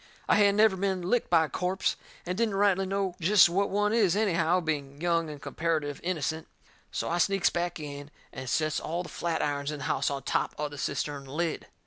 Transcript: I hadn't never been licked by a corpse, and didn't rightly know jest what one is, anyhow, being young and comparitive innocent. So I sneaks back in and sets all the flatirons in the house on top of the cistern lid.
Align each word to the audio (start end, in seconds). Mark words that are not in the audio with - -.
I 0.27 0.37
hadn't 0.37 0.55
never 0.55 0.75
been 0.75 1.03
licked 1.03 1.29
by 1.29 1.45
a 1.45 1.49
corpse, 1.49 1.95
and 2.25 2.35
didn't 2.35 2.55
rightly 2.55 2.87
know 2.87 3.13
jest 3.21 3.49
what 3.49 3.69
one 3.69 3.93
is, 3.93 4.15
anyhow, 4.15 4.59
being 4.59 4.99
young 4.99 5.29
and 5.29 5.39
comparitive 5.39 5.99
innocent. 6.01 6.47
So 6.91 7.07
I 7.07 7.19
sneaks 7.19 7.51
back 7.51 7.79
in 7.79 8.09
and 8.33 8.49
sets 8.49 8.79
all 8.79 9.03
the 9.03 9.09
flatirons 9.09 9.69
in 9.69 9.77
the 9.77 9.83
house 9.83 10.09
on 10.09 10.23
top 10.23 10.55
of 10.57 10.71
the 10.71 10.79
cistern 10.79 11.25
lid. 11.25 11.67